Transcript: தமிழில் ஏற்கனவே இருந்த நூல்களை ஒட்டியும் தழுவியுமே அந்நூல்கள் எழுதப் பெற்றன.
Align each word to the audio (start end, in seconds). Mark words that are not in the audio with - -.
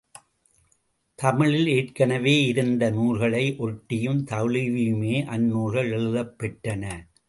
தமிழில் 1.15 1.67
ஏற்கனவே 1.67 2.45
இருந்த 2.45 2.89
நூல்களை 2.89 3.55
ஒட்டியும் 3.59 4.25
தழுவியுமே 4.25 5.25
அந்நூல்கள் 5.25 5.91
எழுதப் 5.91 6.35
பெற்றன. 6.39 7.11